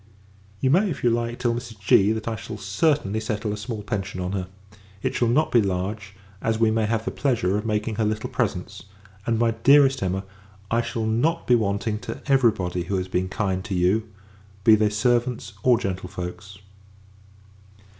[0.61, 1.79] You may, if you like, tell Mrs.
[1.79, 2.11] G.
[2.11, 4.47] that I shall certainly settle a small pension on her.
[5.03, 8.31] It shall not be large, as we may have the pleasure of making her little
[8.31, 8.85] presents;
[9.27, 10.23] and, my dearest Emma,
[10.71, 14.09] I shall not be wanting to every body who has been kind to you,
[14.63, 16.57] be they servants or gentlefolks.